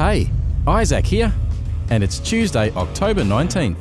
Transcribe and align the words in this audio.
Hey, 0.00 0.30
Isaac 0.66 1.04
here, 1.04 1.30
and 1.90 2.02
it's 2.02 2.20
Tuesday, 2.20 2.70
October 2.70 3.20
19th. 3.20 3.76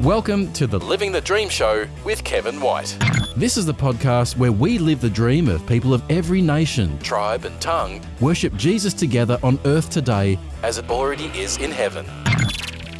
Welcome 0.00 0.52
to 0.52 0.68
the 0.68 0.78
Living 0.78 1.10
the 1.10 1.20
Dream 1.20 1.48
Show 1.48 1.88
with 2.04 2.22
Kevin 2.22 2.60
White. 2.60 2.96
This 3.34 3.56
is 3.56 3.66
the 3.66 3.74
podcast 3.74 4.36
where 4.36 4.52
we 4.52 4.78
live 4.78 5.00
the 5.00 5.10
dream 5.10 5.48
of 5.48 5.66
people 5.66 5.92
of 5.92 6.04
every 6.08 6.40
nation, 6.40 6.96
tribe, 7.00 7.44
and 7.44 7.60
tongue 7.60 8.00
worship 8.20 8.54
Jesus 8.54 8.94
together 8.94 9.36
on 9.42 9.58
earth 9.64 9.90
today 9.90 10.38
as 10.62 10.78
it 10.78 10.88
already 10.88 11.26
is 11.36 11.56
in 11.56 11.72
heaven. 11.72 12.06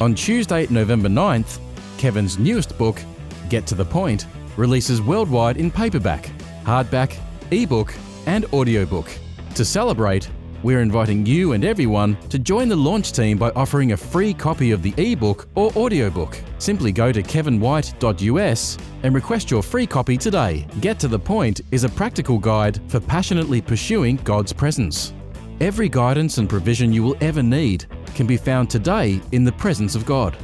On 0.01 0.13
Tuesday, 0.13 0.67
November 0.69 1.07
9th, 1.07 1.61
Kevin's 1.97 2.37
newest 2.37 2.77
book, 2.77 3.01
Get 3.47 3.65
to 3.67 3.75
the 3.75 3.85
Point, 3.85 4.25
releases 4.57 5.01
worldwide 5.01 5.55
in 5.55 5.71
paperback, 5.71 6.29
hardback, 6.65 7.17
ebook, 7.49 7.95
and 8.25 8.45
audiobook. 8.53 9.07
To 9.55 9.65
celebrate, 9.65 10.29
we're 10.63 10.81
inviting 10.81 11.25
you 11.25 11.51
and 11.51 11.65
everyone 11.65 12.15
to 12.29 12.39
join 12.39 12.69
the 12.69 12.75
launch 12.75 13.11
team 13.11 13.37
by 13.37 13.51
offering 13.51 13.91
a 13.91 13.97
free 13.97 14.33
copy 14.33 14.71
of 14.71 14.81
the 14.81 14.93
ebook 14.97 15.47
or 15.55 15.71
audiobook. 15.75 16.39
Simply 16.57 16.93
go 16.93 17.11
to 17.11 17.21
kevinwhite.us 17.21 18.77
and 19.03 19.13
request 19.13 19.51
your 19.51 19.61
free 19.61 19.85
copy 19.85 20.17
today. 20.17 20.65
Get 20.79 20.99
to 20.99 21.09
the 21.09 21.19
Point 21.19 21.61
is 21.71 21.83
a 21.83 21.89
practical 21.89 22.39
guide 22.39 22.79
for 22.87 23.01
passionately 23.01 23.61
pursuing 23.61 24.15
God's 24.17 24.53
presence. 24.53 25.13
Every 25.59 25.89
guidance 25.89 26.37
and 26.37 26.49
provision 26.49 26.93
you 26.93 27.03
will 27.03 27.17
ever 27.19 27.43
need 27.43 27.85
can 28.15 28.25
be 28.25 28.37
found 28.37 28.69
today 28.69 29.21
in 29.33 29.43
the 29.43 29.51
presence 29.51 29.95
of 29.95 30.05
God. 30.05 30.37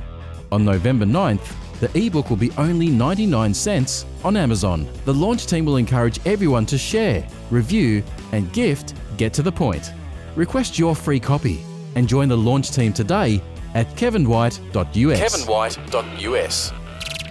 On 0.52 0.66
November 0.66 1.06
9th, 1.06 1.56
the 1.80 1.90
ebook 1.98 2.30
will 2.30 2.38
be 2.38 2.52
only 2.58 2.88
99 2.88 3.54
cents 3.54 4.06
on 4.24 4.36
Amazon. 4.36 4.88
The 5.06 5.14
launch 5.14 5.48
team 5.48 5.66
will 5.66 5.78
encourage 5.78 6.20
everyone 6.26 6.66
to 6.68 6.78
share, 6.78 7.28
review, 7.50 8.04
and 8.32 8.52
gift 8.54 8.94
Get 9.18 9.34
to 9.34 9.42
the 9.42 9.52
Point. 9.52 9.94
Request 10.36 10.78
your 10.78 10.96
free 10.96 11.20
copy 11.20 11.62
and 11.96 12.08
join 12.08 12.30
the 12.30 12.38
launch 12.38 12.72
team 12.72 12.94
today 12.94 13.42
at 13.74 13.88
kevinwhite.us. 13.96 15.46
kevinwhite.us. 15.46 16.74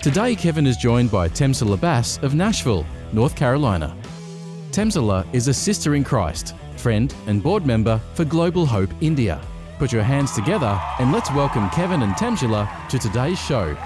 Today, 0.02 0.34
Kevin 0.36 0.66
is 0.66 0.76
joined 0.76 1.10
by 1.10 1.28
Temsala 1.28 1.80
Bass 1.80 2.18
of 2.22 2.34
Nashville, 2.34 2.86
North 3.12 3.34
Carolina. 3.34 3.96
Temsala 4.70 5.26
is 5.34 5.48
a 5.48 5.54
sister 5.54 5.94
in 5.94 6.04
Christ, 6.04 6.54
friend, 6.76 7.14
and 7.26 7.42
board 7.42 7.66
member 7.66 8.00
for 8.14 8.24
Global 8.24 8.64
Hope 8.64 8.90
India. 9.00 9.40
Put 9.78 9.92
your 9.92 10.02
hands 10.02 10.32
together 10.32 10.80
and 10.98 11.12
let's 11.12 11.30
welcome 11.32 11.68
Kevin 11.70 12.02
and 12.02 12.12
Temsala 12.14 12.68
to 12.88 12.98
today's 12.98 13.38
show. 13.38 13.76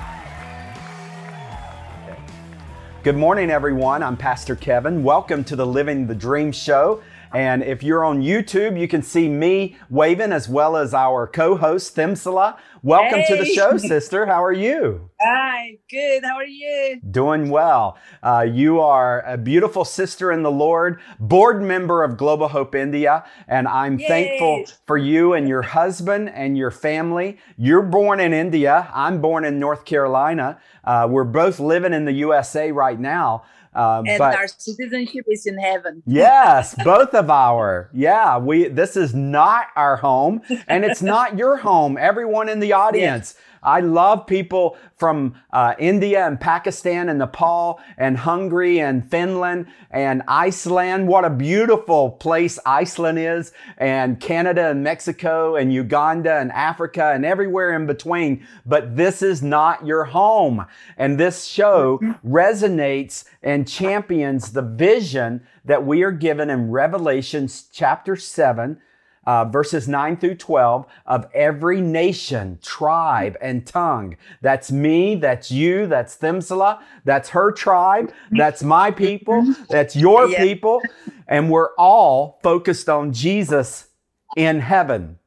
Good 3.02 3.16
morning, 3.16 3.50
everyone. 3.50 4.04
I'm 4.04 4.16
Pastor 4.16 4.54
Kevin. 4.54 5.02
Welcome 5.02 5.42
to 5.44 5.56
the 5.56 5.66
Living 5.66 6.06
the 6.06 6.14
Dream 6.14 6.52
Show. 6.52 7.02
And 7.34 7.62
if 7.62 7.82
you're 7.82 8.04
on 8.04 8.20
YouTube, 8.20 8.78
you 8.78 8.86
can 8.86 9.02
see 9.02 9.28
me 9.28 9.76
waving 9.88 10.32
as 10.32 10.48
well 10.48 10.76
as 10.76 10.92
our 10.92 11.26
co-host 11.26 11.96
Temsala. 11.96 12.58
Welcome 12.82 13.20
hey. 13.20 13.26
to 13.28 13.36
the 13.36 13.46
show, 13.46 13.78
sister. 13.78 14.26
How 14.26 14.44
are 14.44 14.52
you? 14.52 15.08
Hi, 15.20 15.78
good. 15.88 16.24
How 16.24 16.34
are 16.34 16.44
you? 16.44 17.00
Doing 17.10 17.48
well. 17.48 17.96
Uh, 18.22 18.46
you 18.50 18.80
are 18.80 19.22
a 19.22 19.38
beautiful 19.38 19.84
sister 19.84 20.30
in 20.30 20.42
the 20.42 20.50
Lord, 20.50 21.00
board 21.18 21.62
member 21.62 22.02
of 22.02 22.18
Global 22.18 22.48
Hope 22.48 22.74
India, 22.74 23.24
and 23.48 23.66
I'm 23.66 23.98
Yay. 23.98 24.08
thankful 24.08 24.64
for 24.86 24.98
you 24.98 25.32
and 25.32 25.48
your 25.48 25.62
husband 25.62 26.28
and 26.30 26.58
your 26.58 26.70
family. 26.70 27.38
You're 27.56 27.82
born 27.82 28.20
in 28.20 28.34
India. 28.34 28.90
I'm 28.92 29.22
born 29.22 29.44
in 29.44 29.58
North 29.58 29.86
Carolina. 29.86 30.60
Uh, 30.84 31.06
we're 31.08 31.24
both 31.24 31.60
living 31.60 31.94
in 31.94 32.04
the 32.04 32.12
USA 32.12 32.72
right 32.72 32.98
now. 33.00 33.44
Um, 33.74 34.06
and 34.06 34.18
but, 34.18 34.36
our 34.36 34.48
citizenship 34.48 35.24
is 35.28 35.46
in 35.46 35.58
heaven. 35.58 36.02
yes, 36.06 36.74
both 36.84 37.14
of 37.14 37.30
our. 37.30 37.88
Yeah, 37.94 38.38
we. 38.38 38.68
This 38.68 38.96
is 38.96 39.14
not 39.14 39.68
our 39.76 39.96
home, 39.96 40.42
and 40.68 40.84
it's 40.84 41.00
not 41.02 41.38
your 41.38 41.56
home. 41.56 41.96
Everyone 41.98 42.48
in 42.48 42.60
the 42.60 42.74
audience. 42.74 43.34
Yes. 43.34 43.42
I 43.62 43.80
love 43.80 44.26
people 44.26 44.76
from 44.96 45.34
uh, 45.52 45.74
India 45.78 46.26
and 46.26 46.40
Pakistan 46.40 47.08
and 47.08 47.20
Nepal 47.20 47.80
and 47.96 48.16
Hungary 48.16 48.80
and 48.80 49.08
Finland 49.08 49.66
and 49.90 50.22
Iceland. 50.26 51.06
What 51.06 51.24
a 51.24 51.30
beautiful 51.30 52.10
place 52.10 52.58
Iceland 52.66 53.18
is, 53.18 53.52
and 53.78 54.20
Canada 54.20 54.70
and 54.70 54.82
Mexico 54.82 55.54
and 55.54 55.72
Uganda 55.72 56.38
and 56.38 56.50
Africa 56.52 57.12
and 57.14 57.24
everywhere 57.24 57.74
in 57.74 57.86
between. 57.86 58.46
But 58.66 58.96
this 58.96 59.22
is 59.22 59.42
not 59.42 59.86
your 59.86 60.04
home. 60.04 60.66
And 60.96 61.18
this 61.18 61.44
show 61.44 62.00
resonates 62.26 63.24
and 63.42 63.68
champions 63.68 64.52
the 64.52 64.62
vision 64.62 65.46
that 65.64 65.86
we 65.86 66.02
are 66.02 66.12
given 66.12 66.50
in 66.50 66.70
Revelations 66.70 67.68
chapter 67.72 68.16
7 68.16 68.80
uh, 69.26 69.44
verses 69.44 69.88
9 69.88 70.16
through 70.16 70.34
12 70.34 70.86
of 71.06 71.28
every 71.34 71.80
nation, 71.80 72.58
tribe, 72.62 73.36
and 73.40 73.66
tongue. 73.66 74.16
That's 74.40 74.72
me, 74.72 75.14
that's 75.14 75.50
you, 75.50 75.86
that's 75.86 76.16
Temsala, 76.16 76.80
that's 77.04 77.30
her 77.30 77.52
tribe, 77.52 78.12
that's 78.30 78.62
my 78.62 78.90
people, 78.90 79.54
that's 79.68 79.94
your 79.94 80.28
yeah. 80.28 80.42
people. 80.42 80.80
And 81.28 81.50
we're 81.50 81.74
all 81.76 82.40
focused 82.42 82.88
on 82.88 83.12
Jesus 83.12 83.88
in 84.36 84.60
heaven 84.60 85.18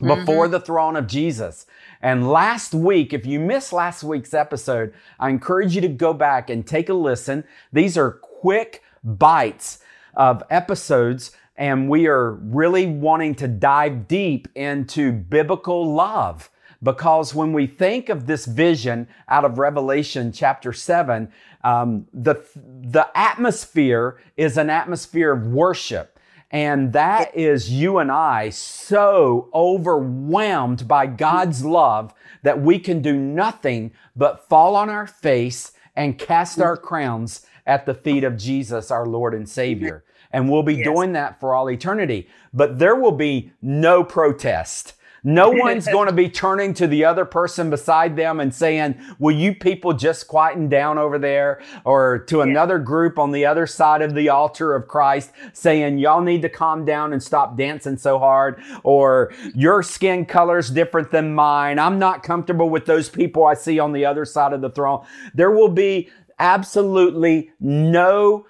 before 0.00 0.44
mm-hmm. 0.44 0.52
the 0.52 0.60
throne 0.60 0.96
of 0.96 1.06
Jesus. 1.06 1.66
And 2.00 2.28
last 2.28 2.74
week, 2.74 3.12
if 3.12 3.24
you 3.24 3.38
missed 3.38 3.72
last 3.72 4.02
week's 4.02 4.34
episode, 4.34 4.92
I 5.20 5.30
encourage 5.30 5.74
you 5.74 5.80
to 5.82 5.88
go 5.88 6.12
back 6.12 6.50
and 6.50 6.66
take 6.66 6.88
a 6.88 6.94
listen. 6.94 7.44
These 7.72 7.96
are 7.96 8.10
quick 8.10 8.82
bites 9.04 9.78
of 10.14 10.42
episodes 10.50 11.30
and 11.56 11.88
we 11.88 12.06
are 12.06 12.32
really 12.32 12.86
wanting 12.86 13.34
to 13.36 13.48
dive 13.48 14.08
deep 14.08 14.48
into 14.54 15.12
biblical 15.12 15.92
love. 15.92 16.50
Because 16.82 17.34
when 17.34 17.52
we 17.52 17.66
think 17.66 18.08
of 18.08 18.26
this 18.26 18.44
vision 18.44 19.06
out 19.28 19.44
of 19.44 19.58
Revelation 19.58 20.32
chapter 20.32 20.72
7, 20.72 21.30
um, 21.62 22.08
the, 22.12 22.42
the 22.56 23.08
atmosphere 23.14 24.20
is 24.36 24.56
an 24.56 24.68
atmosphere 24.68 25.32
of 25.32 25.46
worship. 25.46 26.18
And 26.50 26.92
that 26.92 27.34
is 27.36 27.70
you 27.70 27.98
and 27.98 28.10
I 28.10 28.50
so 28.50 29.48
overwhelmed 29.54 30.88
by 30.88 31.06
God's 31.06 31.64
love 31.64 32.12
that 32.42 32.60
we 32.60 32.78
can 32.78 33.00
do 33.00 33.16
nothing 33.16 33.92
but 34.16 34.48
fall 34.48 34.74
on 34.74 34.90
our 34.90 35.06
face 35.06 35.72
and 35.94 36.18
cast 36.18 36.60
our 36.60 36.76
crowns 36.76 37.46
at 37.64 37.86
the 37.86 37.94
feet 37.94 38.24
of 38.24 38.36
Jesus, 38.36 38.90
our 38.90 39.06
Lord 39.06 39.34
and 39.34 39.48
Savior 39.48 40.04
and 40.32 40.50
we'll 40.50 40.62
be 40.62 40.74
yes. 40.74 40.84
doing 40.84 41.12
that 41.12 41.38
for 41.40 41.54
all 41.54 41.70
eternity. 41.70 42.28
But 42.52 42.78
there 42.78 42.96
will 42.96 43.12
be 43.12 43.52
no 43.60 44.02
protest. 44.04 44.94
No 45.24 45.50
one's 45.50 45.86
going 45.92 46.08
to 46.08 46.14
be 46.14 46.28
turning 46.28 46.74
to 46.74 46.86
the 46.86 47.04
other 47.04 47.24
person 47.24 47.70
beside 47.70 48.16
them 48.16 48.40
and 48.40 48.52
saying, 48.52 48.98
Will 49.18 49.34
you 49.34 49.54
people 49.54 49.92
just 49.92 50.26
quieten 50.26 50.68
down 50.68 50.98
over 50.98 51.18
there? 51.18 51.62
Or 51.84 52.18
to 52.28 52.38
yeah. 52.38 52.44
another 52.44 52.78
group 52.78 53.18
on 53.18 53.32
the 53.32 53.46
other 53.46 53.66
side 53.66 54.02
of 54.02 54.14
the 54.14 54.28
altar 54.28 54.74
of 54.74 54.88
Christ 54.88 55.30
saying, 55.52 55.98
Y'all 55.98 56.22
need 56.22 56.42
to 56.42 56.48
calm 56.48 56.84
down 56.84 57.12
and 57.12 57.22
stop 57.22 57.56
dancing 57.56 57.96
so 57.96 58.18
hard. 58.18 58.60
Or 58.82 59.32
your 59.54 59.82
skin 59.82 60.26
color's 60.26 60.70
different 60.70 61.10
than 61.10 61.34
mine. 61.34 61.78
I'm 61.78 61.98
not 61.98 62.22
comfortable 62.22 62.68
with 62.68 62.86
those 62.86 63.08
people 63.08 63.46
I 63.46 63.54
see 63.54 63.78
on 63.78 63.92
the 63.92 64.04
other 64.04 64.24
side 64.24 64.52
of 64.52 64.60
the 64.60 64.70
throne. 64.70 65.06
There 65.34 65.50
will 65.50 65.68
be 65.68 66.10
absolutely 66.38 67.50
no 67.60 68.46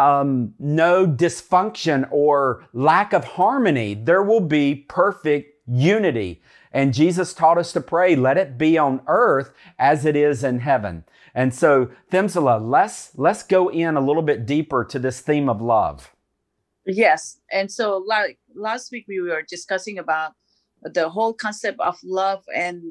um, 0.00 0.54
no 0.58 1.06
dysfunction 1.06 2.08
or 2.10 2.64
lack 2.72 3.12
of 3.12 3.24
harmony. 3.24 3.94
There 3.94 4.22
will 4.22 4.40
be 4.40 4.74
perfect 4.88 5.54
unity. 5.66 6.40
And 6.72 6.94
Jesus 6.94 7.34
taught 7.34 7.58
us 7.58 7.72
to 7.72 7.80
pray, 7.80 8.16
let 8.16 8.38
it 8.38 8.56
be 8.56 8.78
on 8.78 9.02
earth 9.06 9.52
as 9.78 10.06
it 10.06 10.16
is 10.16 10.42
in 10.42 10.60
heaven. 10.60 11.04
And 11.34 11.54
so, 11.54 11.90
Temsala, 12.10 12.60
let's, 12.60 13.10
let's 13.16 13.42
go 13.42 13.68
in 13.68 13.96
a 13.96 14.00
little 14.00 14.22
bit 14.22 14.46
deeper 14.46 14.84
to 14.84 14.98
this 14.98 15.20
theme 15.20 15.48
of 15.48 15.60
love. 15.60 16.14
Yes. 16.86 17.38
And 17.52 17.70
so, 17.70 17.98
like 17.98 18.38
last 18.54 18.90
week, 18.90 19.04
we 19.06 19.20
were 19.20 19.42
discussing 19.42 19.98
about 19.98 20.32
the 20.82 21.08
whole 21.08 21.34
concept 21.34 21.78
of 21.80 21.98
love 22.02 22.42
and 22.54 22.82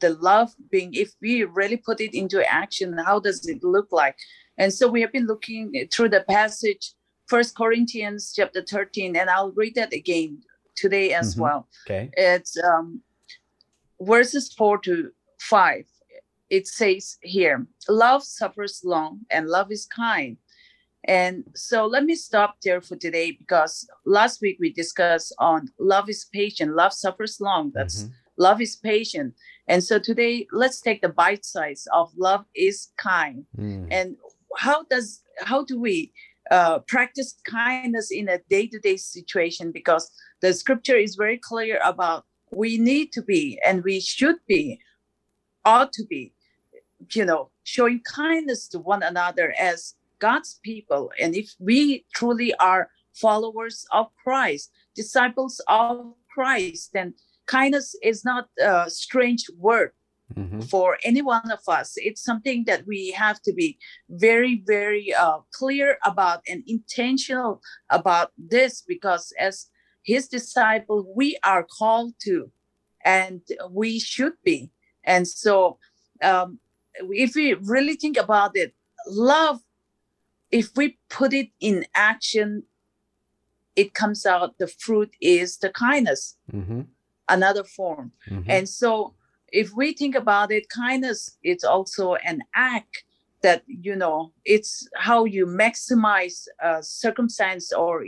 the 0.00 0.10
love 0.14 0.50
being, 0.70 0.90
if 0.92 1.12
we 1.22 1.44
really 1.44 1.76
put 1.76 2.00
it 2.00 2.14
into 2.14 2.44
action, 2.52 2.98
how 2.98 3.20
does 3.20 3.48
it 3.48 3.64
look 3.64 3.88
like? 3.90 4.16
And 4.58 4.72
so 4.72 4.88
we 4.88 5.00
have 5.00 5.12
been 5.12 5.26
looking 5.26 5.88
through 5.92 6.10
the 6.10 6.24
passage, 6.28 6.92
First 7.26 7.56
Corinthians 7.56 8.32
chapter 8.34 8.62
13, 8.62 9.16
and 9.16 9.30
I'll 9.30 9.52
read 9.52 9.74
that 9.76 9.92
again 9.92 10.42
today 10.76 11.14
as 11.14 11.32
mm-hmm. 11.32 11.42
well. 11.42 11.68
Okay. 11.86 12.10
It's 12.16 12.56
um, 12.62 13.00
verses 14.00 14.52
four 14.52 14.78
to 14.78 15.10
five. 15.40 15.86
It 16.50 16.68
says 16.68 17.16
here, 17.22 17.66
love 17.88 18.22
suffers 18.22 18.82
long 18.84 19.20
and 19.30 19.48
love 19.48 19.72
is 19.72 19.86
kind. 19.86 20.36
And 21.04 21.44
so 21.54 21.86
let 21.86 22.04
me 22.04 22.14
stop 22.14 22.56
there 22.62 22.80
for 22.80 22.96
today 22.96 23.32
because 23.32 23.88
last 24.06 24.40
week 24.40 24.58
we 24.60 24.72
discussed 24.72 25.34
on 25.38 25.68
love 25.80 26.08
is 26.08 26.26
patient, 26.32 26.76
love 26.76 26.92
suffers 26.92 27.40
long. 27.40 27.72
That's 27.74 28.04
mm-hmm. 28.04 28.12
love 28.36 28.60
is 28.60 28.76
patient. 28.76 29.34
And 29.66 29.82
so 29.82 29.98
today 29.98 30.46
let's 30.52 30.80
take 30.80 31.02
the 31.02 31.08
bite 31.08 31.44
size 31.44 31.86
of 31.92 32.12
love 32.16 32.44
is 32.54 32.88
kind. 32.98 33.44
Mm. 33.58 33.88
And 33.90 34.16
how 34.58 34.84
does 34.84 35.22
how 35.44 35.64
do 35.64 35.80
we 35.80 36.12
uh, 36.50 36.80
practice 36.80 37.34
kindness 37.44 38.10
in 38.10 38.28
a 38.28 38.38
day-to-day 38.50 38.96
situation? 38.96 39.72
Because 39.72 40.10
the 40.40 40.52
scripture 40.52 40.96
is 40.96 41.14
very 41.14 41.38
clear 41.38 41.80
about 41.84 42.24
we 42.50 42.78
need 42.78 43.12
to 43.12 43.22
be 43.22 43.58
and 43.64 43.82
we 43.82 44.00
should 44.00 44.36
be 44.46 44.78
ought 45.64 45.92
to 45.92 46.04
be 46.04 46.34
you 47.14 47.24
know 47.24 47.50
showing 47.64 48.00
kindness 48.00 48.68
to 48.68 48.78
one 48.78 49.02
another 49.02 49.54
as 49.58 49.94
god's 50.18 50.60
people. 50.62 51.10
And 51.20 51.34
if 51.34 51.54
we 51.58 52.04
truly 52.14 52.54
are 52.54 52.88
followers 53.14 53.86
of 53.92 54.06
christ 54.22 54.70
disciples 54.94 55.60
of 55.68 56.14
christ 56.32 56.90
then 56.94 57.14
kindness 57.46 57.94
is 58.02 58.24
not 58.24 58.48
a 58.58 58.88
strange 58.88 59.44
word 59.58 59.92
mm-hmm. 60.34 60.60
for 60.60 60.98
any 61.04 61.22
one 61.22 61.50
of 61.50 61.60
us 61.68 61.94
it's 61.96 62.22
something 62.22 62.64
that 62.64 62.86
we 62.86 63.10
have 63.10 63.40
to 63.42 63.52
be 63.52 63.78
very 64.08 64.62
very 64.66 65.12
uh, 65.14 65.38
clear 65.52 65.98
about 66.04 66.40
and 66.48 66.62
intentional 66.66 67.60
about 67.90 68.30
this 68.36 68.82
because 68.86 69.32
as 69.38 69.66
his 70.02 70.28
disciple 70.28 71.12
we 71.14 71.38
are 71.44 71.64
called 71.78 72.14
to 72.20 72.50
and 73.04 73.40
we 73.70 73.98
should 73.98 74.34
be 74.44 74.70
and 75.04 75.26
so 75.26 75.78
um, 76.22 76.58
if 77.10 77.34
we 77.34 77.54
really 77.54 77.94
think 77.94 78.16
about 78.16 78.56
it 78.56 78.74
love 79.06 79.60
if 80.50 80.70
we 80.76 80.98
put 81.08 81.32
it 81.32 81.48
in 81.60 81.84
action 81.94 82.62
it 83.74 83.94
comes 83.94 84.26
out 84.26 84.58
the 84.58 84.66
fruit 84.66 85.14
is 85.20 85.58
the 85.58 85.70
kindness 85.70 86.36
mm-hmm. 86.52 86.82
another 87.28 87.64
form 87.64 88.12
mm-hmm. 88.28 88.50
and 88.50 88.68
so 88.68 89.14
if 89.52 89.72
we 89.74 89.92
think 89.92 90.14
about 90.14 90.50
it 90.50 90.68
kindness 90.68 91.36
it's 91.42 91.64
also 91.64 92.14
an 92.14 92.42
act 92.54 93.04
that 93.42 93.62
you 93.66 93.94
know 93.94 94.32
it's 94.44 94.88
how 94.96 95.24
you 95.24 95.46
maximize 95.46 96.46
a 96.60 96.82
circumstance 96.82 97.72
or 97.72 98.04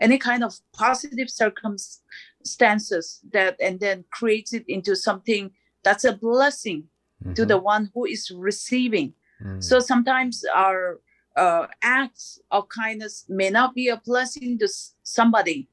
any 0.00 0.18
kind 0.18 0.42
of 0.42 0.58
positive 0.72 1.30
circumstances 1.30 3.20
that 3.32 3.56
and 3.60 3.80
then 3.80 4.04
creates 4.10 4.52
it 4.52 4.64
into 4.68 4.96
something 4.96 5.50
that's 5.82 6.04
a 6.04 6.12
blessing 6.12 6.82
mm-hmm. 7.22 7.34
to 7.34 7.46
the 7.46 7.58
one 7.58 7.90
who 7.94 8.04
is 8.04 8.30
receiving 8.34 9.12
mm. 9.42 9.62
so 9.62 9.78
sometimes 9.78 10.44
our 10.54 11.00
uh, 11.36 11.66
acts 11.82 12.40
of 12.50 12.68
kindness 12.68 13.24
may 13.28 13.50
not 13.50 13.74
be 13.74 13.88
a 13.88 14.00
blessing 14.04 14.58
to 14.58 14.68
somebody 15.02 15.68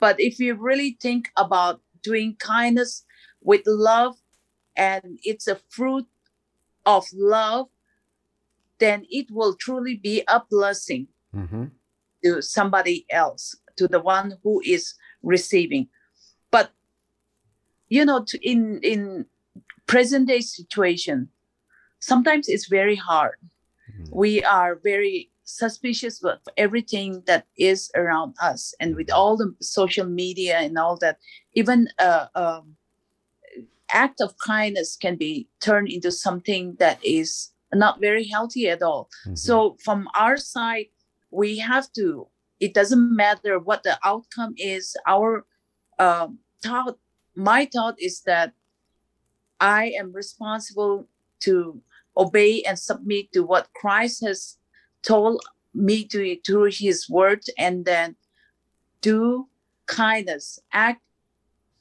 but 0.00 0.18
if 0.18 0.38
you 0.38 0.54
really 0.54 0.96
think 1.00 1.28
about 1.36 1.80
doing 2.02 2.36
kindness 2.38 3.04
with 3.46 3.62
love 3.66 4.16
and 4.76 5.18
it's 5.22 5.46
a 5.46 5.58
fruit 5.70 6.06
of 6.84 7.06
love 7.14 7.68
then 8.78 9.06
it 9.08 9.30
will 9.30 9.54
truly 9.54 9.96
be 9.96 10.22
a 10.28 10.42
blessing 10.50 11.06
mm-hmm. 11.34 11.64
to 12.22 12.42
somebody 12.42 13.06
else 13.08 13.56
to 13.76 13.88
the 13.88 14.00
one 14.00 14.34
who 14.42 14.60
is 14.64 14.94
receiving 15.22 15.88
but 16.50 16.72
you 17.88 18.04
know 18.04 18.22
to, 18.24 18.36
in 18.46 18.80
in 18.82 19.24
present 19.86 20.26
day 20.28 20.40
situation 20.40 21.28
sometimes 22.00 22.48
it's 22.48 22.68
very 22.68 22.96
hard 22.96 23.38
mm-hmm. 23.90 24.04
we 24.10 24.42
are 24.42 24.80
very 24.82 25.30
suspicious 25.44 26.22
of 26.24 26.40
everything 26.56 27.22
that 27.26 27.46
is 27.56 27.92
around 27.94 28.34
us 28.42 28.74
and 28.80 28.96
with 28.96 29.06
mm-hmm. 29.06 29.16
all 29.16 29.36
the 29.36 29.54
social 29.60 30.06
media 30.06 30.58
and 30.58 30.76
all 30.76 30.96
that 30.96 31.18
even 31.54 31.88
uh, 32.00 32.26
um, 32.34 32.75
act 33.92 34.20
of 34.20 34.34
kindness 34.38 34.96
can 34.96 35.16
be 35.16 35.48
turned 35.60 35.88
into 35.88 36.10
something 36.10 36.76
that 36.78 36.98
is 37.04 37.50
not 37.72 38.00
very 38.00 38.26
healthy 38.26 38.68
at 38.68 38.82
all 38.82 39.08
mm-hmm. 39.24 39.34
so 39.34 39.76
from 39.82 40.08
our 40.14 40.36
side 40.36 40.86
we 41.30 41.58
have 41.58 41.90
to 41.92 42.26
it 42.60 42.72
doesn't 42.72 43.14
matter 43.14 43.58
what 43.58 43.82
the 43.82 43.98
outcome 44.04 44.54
is 44.56 44.96
our 45.06 45.44
um, 45.98 46.38
thought 46.62 46.96
my 47.34 47.68
thought 47.72 47.96
is 48.00 48.22
that 48.22 48.52
i 49.60 49.86
am 49.98 50.12
responsible 50.12 51.06
to 51.40 51.80
obey 52.16 52.62
and 52.62 52.78
submit 52.78 53.30
to 53.32 53.42
what 53.42 53.68
christ 53.74 54.24
has 54.24 54.56
told 55.02 55.42
me 55.74 56.04
to 56.04 56.36
through 56.46 56.70
his 56.70 57.08
word 57.08 57.42
and 57.58 57.84
then 57.84 58.16
do 59.02 59.46
kindness 59.86 60.58
act 60.72 61.00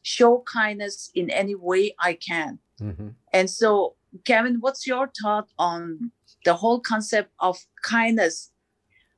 show 0.05 0.43
kindness 0.45 1.09
in 1.15 1.29
any 1.29 1.55
way 1.55 1.95
i 1.99 2.13
can. 2.13 2.59
Mm-hmm. 2.81 3.09
and 3.33 3.49
so 3.49 3.95
kevin 4.23 4.57
what's 4.59 4.85
your 4.85 5.09
thought 5.19 5.47
on 5.57 6.11
the 6.43 6.53
whole 6.53 6.79
concept 6.79 7.31
of 7.39 7.57
kindness 7.83 8.51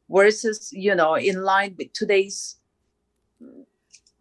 versus 0.10 0.69
you 0.72 0.95
know 0.95 1.16
in 1.16 1.44
line 1.44 1.75
with 1.78 1.92
today's 1.94 2.57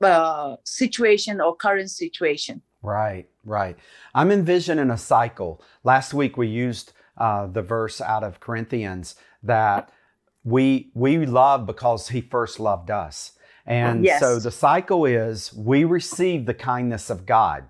uh, 0.01 0.57
situation 0.65 1.41
or 1.41 1.57
current 1.57 1.91
situation? 1.91 2.63
Right 2.83 3.27
right. 3.45 3.77
I'm 4.15 4.31
envisioning 4.31 4.91
a 4.91 4.99
cycle. 4.99 5.63
Last 5.85 6.13
week 6.13 6.37
we 6.37 6.49
used 6.49 6.93
uh, 7.17 7.47
the 7.47 7.63
verse 7.63 8.01
out 8.01 8.25
of 8.25 8.41
corinthians 8.41 9.15
that 9.43 9.91
we 10.45 10.91
we 10.95 11.25
love 11.25 11.67
because 11.67 12.09
he 12.09 12.21
first 12.21 12.61
loved 12.61 12.91
us 12.91 13.33
and 13.67 14.05
yes. 14.05 14.21
so 14.21 14.39
the 14.39 14.51
cycle 14.51 15.05
is 15.05 15.53
we 15.55 15.85
receive 15.85 16.47
the 16.47 16.55
kindness 16.55 17.11
of 17.11 17.27
god 17.27 17.65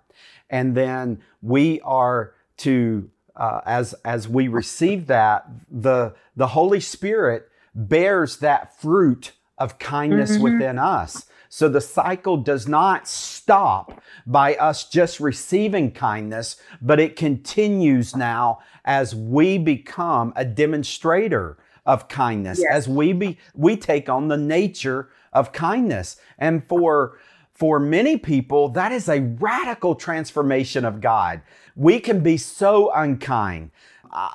and 0.51 0.77
then 0.77 1.21
we 1.43 1.81
are 1.81 2.35
to 2.57 3.11
uh, 3.37 3.61
as 3.67 3.95
as 4.05 4.29
we 4.29 4.49
receive 4.49 5.07
that 5.07 5.47
the 5.71 6.15
the 6.37 6.49
holy 6.49 6.81
spirit 6.81 7.49
bears 7.75 8.39
that 8.39 8.79
fruit 8.81 9.33
of 9.59 9.79
kindness 9.79 10.33
mm-hmm. 10.33 10.43
within 10.43 10.79
us. 10.79 11.27
So 11.49 11.69
the 11.69 11.81
cycle 11.81 12.37
does 12.37 12.67
not 12.67 13.07
stop 13.07 14.03
by 14.27 14.57
us 14.57 14.89
just 14.89 15.21
receiving 15.21 15.93
kindness, 15.93 16.57
but 16.83 16.99
it 16.99 17.17
continues 17.17 18.17
now 18.17 18.59
as 18.85 19.15
we 19.15 19.57
become 19.59 20.33
a 20.37 20.45
demonstrator 20.45 21.57
of 21.85 22.09
kindness, 22.09 22.59
yes. 22.61 22.69
as 22.73 22.89
we 22.89 23.13
be 23.13 23.39
we 23.55 23.77
take 23.77 24.09
on 24.09 24.29
the 24.29 24.37
nature 24.37 25.09
of 25.37 25.53
kindness. 25.53 26.17
And 26.39 26.65
for 26.65 27.19
for 27.53 27.81
many 27.81 28.19
people, 28.19 28.69
that 28.71 28.93
is 28.93 29.09
a 29.09 29.21
radical 29.21 29.95
transformation 29.95 30.85
of 30.85 31.01
God. 31.01 31.41
We 31.75 32.01
can 32.01 32.21
be 32.21 32.37
so 32.37 32.93
unkind. 32.93 33.71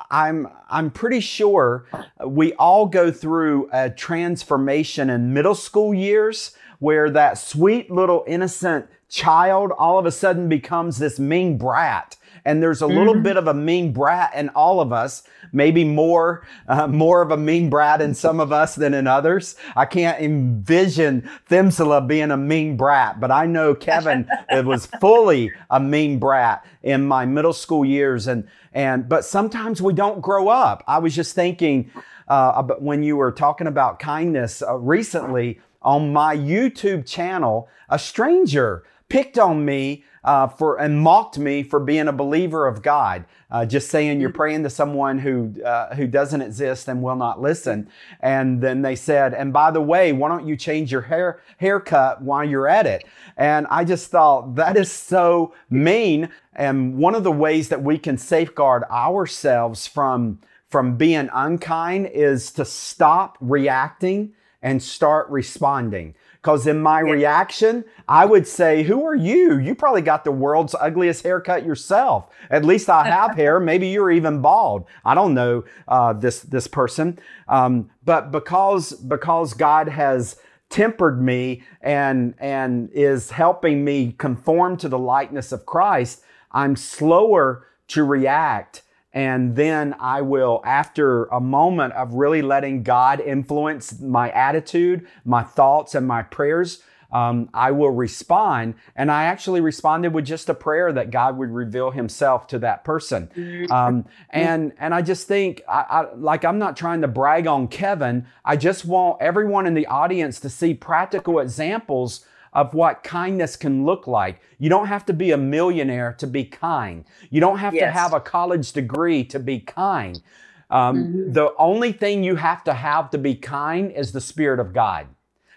I'm 0.09 0.47
I'm 0.69 0.91
pretty 0.91 1.19
sure 1.19 1.85
we 2.25 2.53
all 2.53 2.85
go 2.85 3.11
through 3.11 3.69
a 3.73 3.89
transformation 3.89 5.09
in 5.09 5.33
middle 5.33 5.55
school 5.55 5.93
years 5.93 6.55
where 6.79 7.09
that 7.11 7.37
sweet 7.37 7.91
little 7.91 8.23
innocent 8.27 8.87
child 9.07 9.71
all 9.77 9.99
of 9.99 10.05
a 10.05 10.11
sudden 10.11 10.49
becomes 10.49 10.97
this 10.97 11.19
mean 11.19 11.57
brat 11.57 12.15
and 12.45 12.61
there's 12.61 12.81
a 12.81 12.87
little 12.87 13.13
mm-hmm. 13.13 13.23
bit 13.23 13.37
of 13.37 13.47
a 13.47 13.53
mean 13.53 13.91
brat 13.91 14.33
in 14.35 14.49
all 14.49 14.79
of 14.79 14.91
us 14.91 15.23
maybe 15.51 15.83
more 15.83 16.45
uh, 16.67 16.87
more 16.87 17.21
of 17.21 17.31
a 17.31 17.37
mean 17.37 17.69
brat 17.69 18.01
in 18.01 18.13
some 18.13 18.39
of 18.39 18.51
us 18.51 18.75
than 18.75 18.93
in 18.93 19.07
others 19.07 19.55
i 19.75 19.85
can't 19.85 20.21
envision 20.21 21.29
Temsala 21.49 22.07
being 22.07 22.31
a 22.31 22.37
mean 22.37 22.77
brat 22.77 23.19
but 23.19 23.31
i 23.31 23.45
know 23.45 23.75
kevin 23.75 24.27
it 24.49 24.65
was 24.65 24.85
fully 24.85 25.51
a 25.69 25.79
mean 25.79 26.19
brat 26.19 26.65
in 26.83 27.05
my 27.05 27.25
middle 27.25 27.53
school 27.53 27.85
years 27.85 28.27
and 28.27 28.47
and 28.73 29.09
but 29.09 29.25
sometimes 29.25 29.81
we 29.81 29.93
don't 29.93 30.21
grow 30.21 30.47
up. 30.47 30.83
I 30.87 30.99
was 30.99 31.15
just 31.15 31.35
thinking 31.35 31.91
uh, 32.27 32.63
when 32.79 33.03
you 33.03 33.17
were 33.17 33.31
talking 33.31 33.67
about 33.67 33.99
kindness 33.99 34.61
uh, 34.61 34.75
recently 34.77 35.59
on 35.81 36.13
my 36.13 36.35
YouTube 36.35 37.05
channel, 37.05 37.67
a 37.89 37.99
stranger 37.99 38.83
picked 39.11 39.37
on 39.37 39.65
me 39.65 40.05
uh, 40.23 40.47
for 40.47 40.79
and 40.79 41.01
mocked 41.01 41.37
me 41.37 41.63
for 41.63 41.79
being 41.79 42.07
a 42.07 42.13
believer 42.13 42.65
of 42.65 42.81
God. 42.81 43.25
Uh, 43.49 43.65
just 43.65 43.89
saying 43.89 44.21
you're 44.21 44.29
mm. 44.29 44.35
praying 44.35 44.63
to 44.63 44.69
someone 44.69 45.19
who 45.19 45.53
uh, 45.63 45.93
who 45.95 46.07
doesn't 46.07 46.41
exist 46.41 46.87
and 46.87 47.03
will 47.03 47.17
not 47.17 47.41
listen. 47.41 47.89
And 48.21 48.61
then 48.61 48.81
they 48.81 48.95
said, 48.95 49.33
and 49.33 49.51
by 49.51 49.71
the 49.71 49.81
way, 49.81 50.13
why 50.13 50.29
don't 50.29 50.47
you 50.47 50.55
change 50.55 50.91
your 50.91 51.01
hair 51.01 51.41
haircut 51.57 52.21
while 52.21 52.45
you're 52.45 52.69
at 52.69 52.87
it? 52.87 53.03
And 53.35 53.67
I 53.69 53.83
just 53.83 54.09
thought 54.09 54.55
that 54.55 54.77
is 54.77 54.89
so 54.89 55.53
mean. 55.69 56.29
And 56.55 56.97
one 56.97 57.13
of 57.13 57.23
the 57.23 57.31
ways 57.31 57.67
that 57.69 57.83
we 57.83 57.97
can 57.97 58.17
safeguard 58.17 58.83
ourselves 58.85 59.87
from 59.87 60.39
from 60.69 60.95
being 60.95 61.29
unkind 61.33 62.07
is 62.13 62.49
to 62.53 62.63
stop 62.63 63.37
reacting 63.41 64.33
and 64.61 64.81
start 64.81 65.29
responding. 65.29 66.15
Because 66.41 66.65
in 66.65 66.81
my 66.81 67.01
yeah. 67.01 67.11
reaction, 67.11 67.85
I 68.07 68.25
would 68.25 68.47
say, 68.47 68.83
Who 68.83 69.05
are 69.05 69.15
you? 69.15 69.57
You 69.57 69.75
probably 69.75 70.01
got 70.01 70.23
the 70.23 70.31
world's 70.31 70.75
ugliest 70.79 71.23
haircut 71.23 71.65
yourself. 71.65 72.29
At 72.49 72.65
least 72.65 72.89
I 72.89 73.05
have 73.07 73.35
hair. 73.35 73.59
Maybe 73.59 73.87
you're 73.87 74.11
even 74.11 74.41
bald. 74.41 74.85
I 75.05 75.13
don't 75.13 75.33
know 75.33 75.63
uh, 75.87 76.13
this, 76.13 76.41
this 76.41 76.67
person. 76.67 77.19
Um, 77.47 77.91
but 78.03 78.31
because, 78.31 78.93
because 78.93 79.53
God 79.53 79.87
has 79.87 80.37
tempered 80.69 81.21
me 81.21 81.63
and, 81.81 82.33
and 82.39 82.89
is 82.91 83.29
helping 83.29 83.83
me 83.85 84.13
conform 84.17 84.77
to 84.77 84.89
the 84.89 84.97
likeness 84.97 85.51
of 85.51 85.65
Christ, 85.65 86.23
I'm 86.51 86.75
slower 86.75 87.67
to 87.89 88.03
react 88.03 88.81
and 89.13 89.55
then 89.55 89.95
I 89.99 90.21
will, 90.21 90.61
after 90.65 91.25
a 91.25 91.41
moment 91.41 91.93
of 91.93 92.13
really 92.13 92.41
letting 92.41 92.83
God 92.83 93.19
influence 93.19 93.99
my 93.99 94.31
attitude, 94.31 95.05
my 95.25 95.43
thoughts, 95.43 95.95
and 95.95 96.07
my 96.07 96.23
prayers, 96.23 96.81
um, 97.11 97.49
I 97.53 97.71
will 97.71 97.91
respond. 97.91 98.75
And 98.95 99.11
I 99.11 99.23
actually 99.25 99.59
responded 99.59 100.13
with 100.13 100.25
just 100.25 100.47
a 100.47 100.53
prayer 100.53 100.93
that 100.93 101.11
God 101.11 101.37
would 101.37 101.49
reveal 101.49 101.91
Himself 101.91 102.47
to 102.47 102.59
that 102.59 102.85
person. 102.85 103.29
Um, 103.69 104.05
and 104.29 104.71
and 104.79 104.93
I 104.95 105.01
just 105.01 105.27
think, 105.27 105.61
I, 105.67 105.85
I, 105.89 106.13
like 106.15 106.45
I'm 106.45 106.57
not 106.57 106.77
trying 106.77 107.01
to 107.01 107.09
brag 107.09 107.47
on 107.47 107.67
Kevin. 107.67 108.25
I 108.45 108.55
just 108.55 108.85
want 108.85 109.21
everyone 109.21 109.67
in 109.67 109.73
the 109.73 109.87
audience 109.87 110.39
to 110.39 110.49
see 110.49 110.73
practical 110.73 111.39
examples 111.39 112.25
of 112.53 112.73
what 112.73 113.03
kindness 113.03 113.55
can 113.55 113.85
look 113.85 114.07
like. 114.07 114.41
You 114.59 114.69
don't 114.69 114.87
have 114.87 115.05
to 115.05 115.13
be 115.13 115.31
a 115.31 115.37
millionaire 115.37 116.13
to 116.19 116.27
be 116.27 116.43
kind. 116.43 117.05
You 117.29 117.39
don't 117.39 117.59
have 117.59 117.73
to 117.73 117.79
have 117.91 118.13
a 118.13 118.19
college 118.19 118.73
degree 118.73 119.23
to 119.25 119.39
be 119.39 119.59
kind. 119.59 120.21
Um, 120.69 120.95
Mhm. 120.97 121.33
The 121.33 121.53
only 121.57 121.91
thing 121.91 122.23
you 122.23 122.35
have 122.35 122.63
to 122.65 122.73
have 122.73 123.09
to 123.11 123.17
be 123.17 123.35
kind 123.35 123.91
is 123.91 124.11
the 124.11 124.21
Spirit 124.21 124.59
of 124.59 124.73
God, 124.73 125.07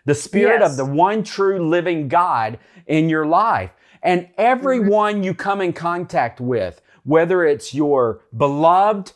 the 0.04 0.14
Spirit 0.14 0.60
of 0.62 0.76
the 0.76 0.84
one 0.84 1.22
true 1.22 1.66
living 1.68 2.08
God 2.08 2.58
in 2.86 3.08
your 3.08 3.26
life. 3.26 3.70
And 4.02 4.28
everyone 4.36 5.22
you 5.22 5.34
come 5.34 5.60
in 5.60 5.72
contact 5.72 6.40
with, 6.40 6.80
whether 7.04 7.44
it's 7.44 7.74
your 7.74 8.20
beloved 8.36 9.12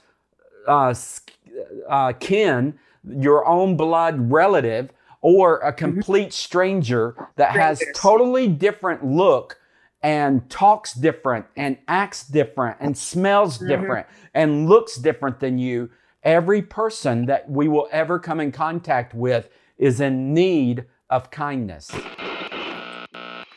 uh, 0.66 0.94
uh, 1.88 2.12
kin, 2.20 2.78
your 3.08 3.46
own 3.46 3.76
blood 3.76 4.30
relative, 4.30 4.90
or 5.20 5.58
a 5.58 5.72
mm-hmm. 5.72 5.78
complete 5.78 6.32
stranger 6.32 7.14
that 7.36 7.52
has 7.52 7.82
totally 7.94 8.48
different 8.48 9.04
look 9.04 9.58
and 10.02 10.48
talks 10.48 10.94
different 10.94 11.46
and 11.56 11.76
acts 11.88 12.24
different 12.26 12.76
and 12.80 12.96
smells 12.96 13.58
mm-hmm. 13.58 13.68
different 13.68 14.06
and 14.34 14.68
looks 14.68 14.96
different 14.96 15.40
than 15.40 15.58
you, 15.58 15.90
every 16.22 16.62
person 16.62 17.26
that 17.26 17.50
we 17.50 17.68
will 17.68 17.88
ever 17.90 18.18
come 18.18 18.40
in 18.40 18.52
contact 18.52 19.14
with 19.14 19.48
is 19.76 20.00
in 20.00 20.32
need 20.34 20.84
of 21.10 21.30
kindness. 21.30 21.90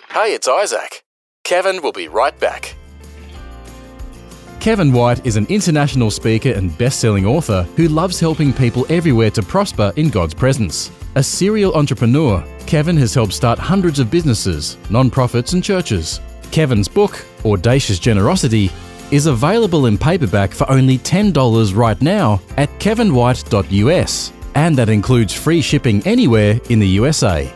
Hey, 0.10 0.34
it's 0.34 0.48
Isaac. 0.48 1.03
Kevin 1.44 1.82
will 1.82 1.91
be 1.91 2.08
right 2.08 2.38
back. 2.39 2.75
Kevin 4.62 4.94
White 4.94 5.25
is 5.25 5.38
an 5.38 5.48
international 5.48 6.12
speaker 6.12 6.51
and 6.51 6.77
best 6.77 7.00
selling 7.00 7.25
author 7.25 7.63
who 7.75 7.88
loves 7.88 8.20
helping 8.20 8.53
people 8.53 8.86
everywhere 8.89 9.32
to 9.32 9.41
prosper 9.41 9.91
in 9.96 10.10
God's 10.10 10.36
presence. 10.36 10.91
A 11.15 11.24
serial 11.24 11.74
entrepreneur, 11.74 12.46
Kevin 12.68 12.96
has 12.98 13.15
helped 13.15 13.34
start 13.34 13.58
hundreds 13.58 13.98
of 13.98 14.12
businesses, 14.12 14.77
non-profits, 14.91 15.53
and 15.53 15.63
churches. 15.63 16.22
Kevin's 16.51 16.88
book, 16.88 17.25
Audacious 17.44 17.98
Generosity, 17.98 18.70
is 19.10 19.25
available 19.25 19.88
in 19.88 19.98
paperback 19.98 20.51
for 20.51 20.70
only 20.70 21.00
$10 21.00 21.75
right 21.75 22.00
now 22.00 22.39
at 22.58 22.70
kevinwhite.us, 22.77 24.32
and 24.53 24.77
that 24.77 24.89
includes 24.89 25.34
free 25.34 25.63
shipping 25.63 26.06
anywhere 26.06 26.60
in 26.70 26.77
the 26.77 26.88
USA. 26.88 27.51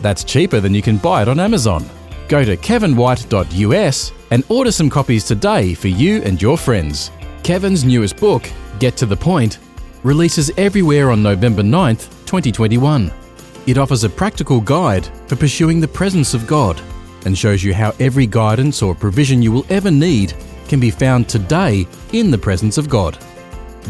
That's 0.00 0.24
cheaper 0.24 0.60
than 0.60 0.72
you 0.72 0.80
can 0.80 0.96
buy 0.96 1.20
it 1.20 1.28
on 1.28 1.38
Amazon. 1.38 1.84
Go 2.28 2.46
to 2.46 2.56
kevinwhite.us 2.56 4.12
and 4.30 4.44
order 4.48 4.72
some 4.72 4.90
copies 4.90 5.24
today 5.24 5.74
for 5.74 5.88
you 5.88 6.22
and 6.22 6.40
your 6.40 6.58
friends. 6.58 7.10
Kevin's 7.42 7.84
newest 7.84 8.16
book, 8.16 8.50
Get 8.78 8.96
to 8.96 9.06
the 9.06 9.16
Point, 9.16 9.58
releases 10.02 10.50
everywhere 10.56 11.10
on 11.10 11.22
November 11.22 11.62
9th, 11.62 12.08
2021. 12.26 13.12
It 13.66 13.78
offers 13.78 14.04
a 14.04 14.08
practical 14.08 14.60
guide 14.60 15.06
for 15.26 15.36
pursuing 15.36 15.80
the 15.80 15.88
presence 15.88 16.34
of 16.34 16.46
God 16.46 16.80
and 17.24 17.36
shows 17.36 17.64
you 17.64 17.74
how 17.74 17.92
every 17.98 18.26
guidance 18.26 18.82
or 18.82 18.94
provision 18.94 19.42
you 19.42 19.50
will 19.50 19.66
ever 19.68 19.90
need 19.90 20.34
can 20.68 20.78
be 20.78 20.90
found 20.90 21.28
today 21.28 21.86
in 22.12 22.30
the 22.30 22.38
presence 22.38 22.78
of 22.78 22.88
God. 22.88 23.18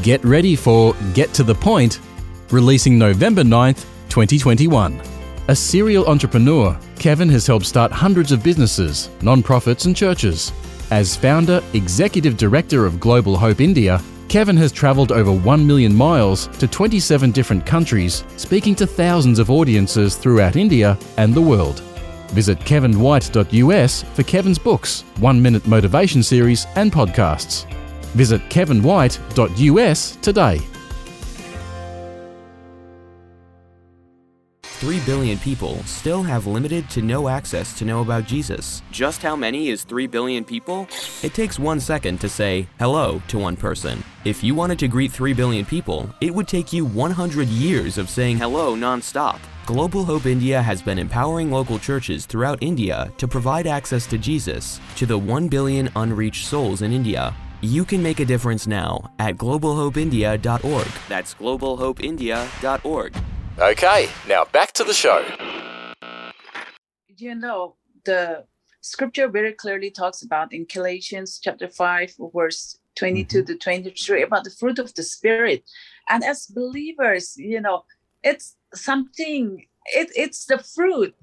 Get 0.02 0.24
ready 0.24 0.56
for 0.56 0.94
Get 1.14 1.32
to 1.34 1.42
the 1.42 1.54
Point, 1.54 2.00
releasing 2.50 2.98
November 2.98 3.42
9th, 3.42 3.84
2021. 4.08 5.00
A 5.48 5.56
serial 5.56 6.06
entrepreneur, 6.06 6.78
Kevin 6.98 7.28
has 7.28 7.46
helped 7.46 7.66
start 7.66 7.92
hundreds 7.92 8.32
of 8.32 8.42
businesses, 8.42 9.10
non-profits, 9.22 9.84
and 9.84 9.94
churches. 9.94 10.52
As 10.90 11.16
founder, 11.16 11.62
executive 11.74 12.36
director 12.36 12.86
of 12.86 13.00
Global 13.00 13.36
Hope 13.36 13.60
India, 13.60 14.00
Kevin 14.28 14.56
has 14.56 14.72
travelled 14.72 15.12
over 15.12 15.32
1 15.32 15.66
million 15.66 15.94
miles 15.94 16.48
to 16.58 16.66
27 16.66 17.30
different 17.30 17.64
countries, 17.64 18.24
speaking 18.36 18.74
to 18.74 18.86
thousands 18.86 19.38
of 19.38 19.50
audiences 19.50 20.16
throughout 20.16 20.56
India 20.56 20.98
and 21.16 21.32
the 21.32 21.40
world. 21.40 21.80
Visit 22.30 22.58
kevinwhite.us 22.60 24.02
for 24.02 24.22
Kevin's 24.24 24.58
books, 24.58 25.02
one 25.18 25.40
minute 25.40 25.66
motivation 25.66 26.22
series, 26.22 26.66
and 26.74 26.92
podcasts. 26.92 27.70
Visit 28.14 28.40
kevinwhite.us 28.48 30.16
today. 30.16 30.60
3 34.76 35.00
billion 35.06 35.38
people 35.38 35.82
still 35.84 36.22
have 36.22 36.46
limited 36.46 36.90
to 36.90 37.00
no 37.00 37.28
access 37.28 37.72
to 37.78 37.86
know 37.86 38.02
about 38.02 38.26
Jesus. 38.26 38.82
Just 38.92 39.22
how 39.22 39.34
many 39.34 39.70
is 39.70 39.84
3 39.84 40.06
billion 40.06 40.44
people? 40.44 40.86
It 41.22 41.32
takes 41.32 41.58
one 41.58 41.80
second 41.80 42.20
to 42.20 42.28
say 42.28 42.68
hello 42.78 43.22
to 43.28 43.38
one 43.38 43.56
person. 43.56 44.04
If 44.26 44.44
you 44.44 44.54
wanted 44.54 44.78
to 44.80 44.88
greet 44.88 45.10
3 45.12 45.32
billion 45.32 45.64
people, 45.64 46.10
it 46.20 46.34
would 46.34 46.46
take 46.46 46.74
you 46.74 46.84
100 46.84 47.48
years 47.48 47.96
of 47.96 48.10
saying 48.10 48.36
hello 48.36 48.76
nonstop. 48.76 49.38
Global 49.64 50.04
Hope 50.04 50.26
India 50.26 50.60
has 50.60 50.82
been 50.82 50.98
empowering 50.98 51.50
local 51.50 51.78
churches 51.78 52.26
throughout 52.26 52.62
India 52.62 53.10
to 53.16 53.26
provide 53.26 53.66
access 53.66 54.06
to 54.08 54.18
Jesus 54.18 54.78
to 54.96 55.06
the 55.06 55.16
1 55.16 55.48
billion 55.48 55.88
unreached 55.96 56.44
souls 56.44 56.82
in 56.82 56.92
India. 56.92 57.34
You 57.62 57.86
can 57.86 58.02
make 58.02 58.20
a 58.20 58.26
difference 58.26 58.66
now 58.66 59.10
at 59.18 59.38
globalhopeindia.org. 59.38 60.88
That's 61.08 61.32
globalhopeindia.org. 61.32 63.16
Okay, 63.58 64.08
now 64.28 64.44
back 64.44 64.72
to 64.74 64.84
the 64.84 64.92
show. 64.92 65.24
you 67.18 67.34
know 67.34 67.76
the 68.04 68.44
scripture 68.82 69.26
very 69.28 69.52
clearly 69.52 69.90
talks 69.90 70.22
about 70.22 70.52
in 70.52 70.66
galatians 70.70 71.40
chapter 71.42 71.66
5 71.66 72.14
verse 72.34 72.78
22 72.96 73.42
to 73.44 73.56
23 73.56 74.22
about 74.22 74.44
the 74.44 74.50
fruit 74.50 74.78
of 74.78 74.92
the 74.94 75.02
spirit 75.02 75.64
and 76.10 76.22
as 76.22 76.46
believers 76.46 77.34
you 77.38 77.58
know 77.60 77.84
it's 78.22 78.56
something 78.74 79.64
it, 79.86 80.10
it's 80.14 80.44
the 80.44 80.58
fruit 80.58 81.14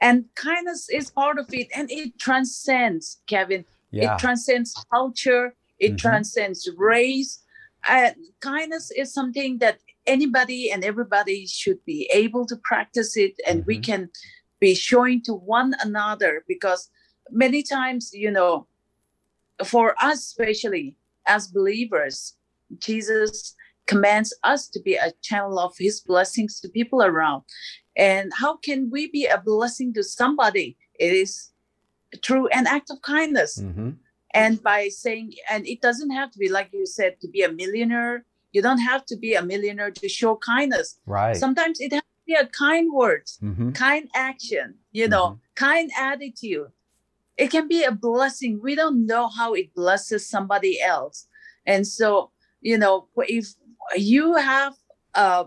and 0.00 0.26
kindness 0.36 0.88
is 0.88 1.10
part 1.10 1.38
of 1.38 1.46
it 1.52 1.66
and 1.74 1.90
it 1.90 2.16
transcends 2.18 3.20
kevin 3.26 3.64
Yeah. 3.90 4.14
it 4.14 4.18
transcends 4.20 4.72
culture 4.94 5.54
it 5.80 5.92
Mhm. 5.94 5.98
transcends 5.98 6.68
race 6.76 7.42
and 7.88 8.14
kindness 8.40 8.90
is 8.92 9.12
something 9.12 9.58
that 9.58 9.78
anybody 10.06 10.70
and 10.70 10.84
everybody 10.84 11.46
should 11.46 11.84
be 11.84 12.08
able 12.12 12.46
to 12.46 12.56
practice 12.64 13.16
it 13.16 13.34
and 13.46 13.64
we 13.66 13.78
Mhm. 13.78 13.84
can 13.84 14.10
be 14.60 14.74
showing 14.74 15.20
to 15.22 15.34
one 15.34 15.74
another 15.80 16.44
because 16.48 16.90
many 17.30 17.62
times 17.62 18.10
you 18.14 18.30
know 18.30 18.66
for 19.64 19.94
us 20.02 20.18
especially 20.18 20.96
as 21.26 21.48
believers 21.48 22.36
jesus 22.78 23.54
commands 23.86 24.34
us 24.42 24.68
to 24.68 24.80
be 24.80 24.94
a 24.94 25.12
channel 25.22 25.58
of 25.58 25.72
his 25.78 26.00
blessings 26.00 26.58
to 26.60 26.68
people 26.68 27.02
around. 27.04 27.42
And 27.96 28.32
how 28.34 28.56
can 28.56 28.90
we 28.90 29.08
be 29.08 29.26
a 29.26 29.38
blessing 29.38 29.94
to 29.94 30.02
somebody? 30.02 30.76
It 30.98 31.12
is 31.12 31.52
through 32.24 32.48
an 32.48 32.66
act 32.66 32.90
of 32.90 33.00
kindness. 33.02 33.60
Hmm 33.60 33.90
and 34.34 34.62
by 34.62 34.88
saying 34.88 35.32
and 35.48 35.66
it 35.66 35.80
doesn't 35.80 36.10
have 36.10 36.30
to 36.30 36.38
be 36.38 36.48
like 36.48 36.68
you 36.72 36.84
said 36.84 37.18
to 37.20 37.28
be 37.28 37.42
a 37.42 37.50
millionaire 37.52 38.24
you 38.56 38.62
don't 38.62 38.84
have 38.90 39.04
to 39.10 39.16
be 39.24 39.34
a 39.34 39.42
millionaire 39.52 39.90
to 39.90 40.08
show 40.08 40.32
kindness. 40.36 40.88
Right. 41.04 41.36
sometimes 41.36 41.76
it 41.86 41.92
has 41.92 42.06
to 42.12 42.24
be 42.30 42.34
a 42.34 42.46
kind 42.64 42.86
words 43.00 43.30
hmm 43.40 43.70
kind 43.84 44.04
action 44.14 44.66
you 45.00 45.06
know 45.12 45.26
kind 45.66 45.90
attitude. 46.10 46.68
It 47.42 47.48
can 47.54 47.66
be 47.68 47.80
a 47.84 47.92
blessing. 47.92 48.52
We 48.68 48.74
don't 48.80 49.00
know 49.12 49.24
how 49.38 49.48
it 49.60 49.68
blesses 49.74 50.22
somebody 50.34 50.72
else. 50.94 51.28
And 51.72 51.82
so 51.98 52.08
you 52.68 52.78
know 52.84 52.94
if 53.38 53.46
you 54.12 54.24
have 54.52 54.74
uh 55.14 55.44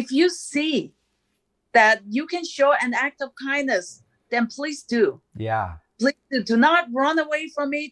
if 0.00 0.06
you 0.18 0.26
see 0.30 0.94
that 1.72 1.96
you 2.16 2.24
can 2.32 2.44
show 2.56 2.70
an 2.86 2.92
act 3.06 3.18
of 3.22 3.30
kindness 3.48 3.86
then 4.30 4.44
please 4.56 4.80
do. 4.96 5.04
Yeah. 5.48 5.68
please 6.00 6.22
do, 6.30 6.38
do 6.52 6.56
not 6.56 6.82
run 7.02 7.18
away 7.18 7.44
from 7.56 7.68
it. 7.82 7.90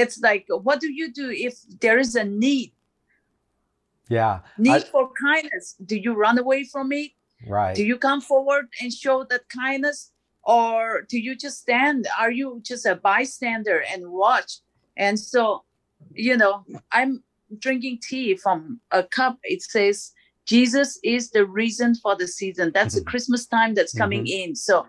It's 0.00 0.18
like 0.28 0.44
what 0.66 0.80
do 0.80 0.88
you 1.00 1.06
do 1.22 1.26
if 1.48 1.54
there 1.84 1.98
is 2.04 2.12
a 2.14 2.24
need 2.24 2.72
Yeah. 4.08 4.40
need 4.58 4.70
I- 4.70 4.80
for 4.80 5.10
kindness. 5.20 5.74
Do 5.84 5.96
you 5.96 6.12
run 6.14 6.38
away 6.38 6.64
from 6.64 6.92
it? 6.92 7.12
Right. 7.48 7.74
do 7.74 7.82
you 7.84 7.96
come 7.98 8.20
forward 8.20 8.66
and 8.80 8.92
show 8.92 9.24
that 9.30 9.48
kindness? 9.48 10.12
Or 10.44 11.02
do 11.08 11.18
you 11.18 11.34
just 11.36 11.58
stand? 11.60 12.06
Are 12.18 12.30
you 12.30 12.60
just 12.64 12.86
a 12.86 12.94
bystander 12.96 13.82
and 13.92 14.10
watch? 14.10 14.58
And 14.96 15.18
so 15.18 15.64
you 16.14 16.36
know 16.36 16.64
i'm 16.90 17.22
drinking 17.58 17.98
tea 18.08 18.36
from 18.36 18.80
a 18.90 19.02
cup. 19.02 19.38
It 19.44 19.62
says 19.62 20.12
jesus 20.46 20.98
is 21.04 21.30
the 21.30 21.46
reason 21.46 21.94
for 21.94 22.14
the 22.16 22.26
season. 22.28 22.70
That's 22.74 22.94
the 22.96 23.00
Mhm. 23.02 23.06
christmas 23.06 23.46
time 23.46 23.74
that's 23.74 23.94
coming 23.94 24.26
in. 24.26 24.54
So 24.56 24.86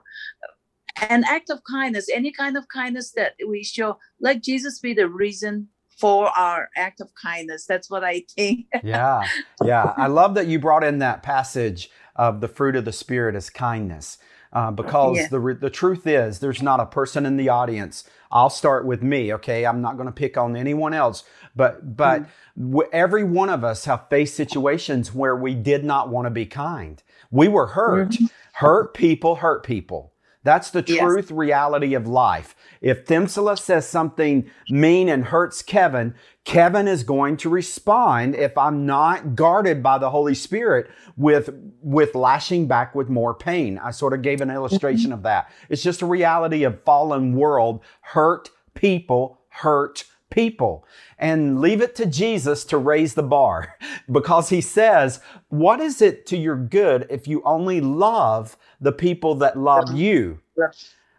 an 1.09 1.23
act 1.25 1.49
of 1.49 1.59
kindness 1.69 2.07
any 2.13 2.31
kind 2.31 2.55
of 2.57 2.67
kindness 2.67 3.11
that 3.11 3.33
we 3.47 3.63
show 3.63 3.97
let 4.19 4.43
jesus 4.43 4.79
be 4.79 4.93
the 4.93 5.07
reason 5.07 5.67
for 5.97 6.29
our 6.37 6.69
act 6.75 7.01
of 7.01 7.09
kindness. 7.15 7.65
That's 7.65 7.89
what 7.89 8.03
I 8.03 8.23
think. 8.35 8.65
yeah, 8.83 9.27
yeah. 9.63 9.93
I 9.97 10.07
love 10.07 10.35
that 10.35 10.47
you 10.47 10.59
brought 10.59 10.83
in 10.83 10.99
that 10.99 11.23
passage 11.23 11.89
of 12.15 12.41
the 12.41 12.47
fruit 12.47 12.75
of 12.75 12.85
the 12.85 12.91
Spirit 12.91 13.35
is 13.35 13.49
kindness. 13.49 14.17
Uh, 14.51 14.69
because 14.69 15.17
yeah. 15.17 15.27
the, 15.29 15.57
the 15.59 15.69
truth 15.69 16.05
is, 16.05 16.37
there's 16.37 16.61
not 16.61 16.79
a 16.79 16.85
person 16.85 17.25
in 17.25 17.37
the 17.37 17.49
audience. 17.49 18.03
I'll 18.31 18.51
start 18.51 18.85
with 18.85 19.01
me, 19.01 19.33
okay? 19.33 19.65
I'm 19.65 19.81
not 19.81 19.95
going 19.95 20.05
to 20.05 20.13
pick 20.13 20.37
on 20.37 20.55
anyone 20.55 20.93
else, 20.93 21.23
but 21.55 21.97
but 21.97 22.21
mm. 22.21 22.27
w- 22.71 22.89
every 22.93 23.23
one 23.23 23.49
of 23.49 23.63
us 23.63 23.85
have 23.85 24.09
faced 24.09 24.35
situations 24.35 25.13
where 25.13 25.35
we 25.35 25.55
did 25.55 25.83
not 25.83 26.09
want 26.09 26.27
to 26.27 26.29
be 26.29 26.45
kind. 26.45 27.01
We 27.31 27.47
were 27.47 27.67
hurt. 27.67 28.09
Mm-hmm. 28.09 28.25
Hurt 28.53 28.93
people 28.93 29.35
hurt 29.37 29.63
people. 29.63 30.12
That's 30.43 30.71
the 30.71 30.81
truth 30.81 31.29
yes. 31.29 31.31
reality 31.31 31.93
of 31.93 32.07
life. 32.07 32.55
If 32.81 33.05
Temsala 33.05 33.57
says 33.57 33.87
something 33.87 34.49
mean 34.69 35.07
and 35.07 35.25
hurts 35.25 35.61
Kevin, 35.61 36.15
Kevin 36.43 36.87
is 36.87 37.03
going 37.03 37.37
to 37.37 37.49
respond 37.49 38.35
if 38.35 38.57
I'm 38.57 38.85
not 38.85 39.35
guarded 39.35 39.81
by 39.81 39.97
the 39.97 40.09
Holy 40.09 40.35
Spirit 40.35 40.89
with, 41.15 41.49
with 41.81 42.13
lashing 42.15 42.67
back 42.67 42.93
with 42.93 43.09
more 43.09 43.33
pain. 43.33 43.77
I 43.77 43.91
sort 43.91 44.13
of 44.13 44.21
gave 44.21 44.41
an 44.41 44.51
illustration 44.51 45.11
mm-hmm. 45.11 45.13
of 45.13 45.23
that. 45.23 45.49
It's 45.69 45.83
just 45.83 46.01
a 46.01 46.05
reality 46.05 46.63
of 46.63 46.83
fallen 46.83 47.35
world. 47.35 47.81
Hurt 48.01 48.49
people 48.73 49.39
hurt 49.47 50.05
people 50.33 50.85
and 51.17 51.61
leave 51.61 51.81
it 51.81 51.95
to 51.95 52.05
Jesus 52.05 52.65
to 52.65 52.77
raise 52.77 53.13
the 53.13 53.23
bar 53.23 53.77
because 54.11 54.49
he 54.49 54.61
says, 54.61 55.19
What 55.49 55.79
is 55.79 56.01
it 56.01 56.25
to 56.27 56.37
your 56.37 56.57
good 56.57 57.05
if 57.09 57.27
you 57.27 57.41
only 57.43 57.79
love 57.79 58.57
the 58.81 58.91
people 58.91 59.35
that 59.35 59.57
love 59.57 59.93
you? 59.93 60.39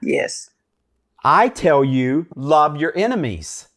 Yes. 0.02 0.50
I 1.22 1.48
tell 1.48 1.84
you, 1.84 2.26
love 2.34 2.76
your 2.76 2.92
enemies. 2.96 3.68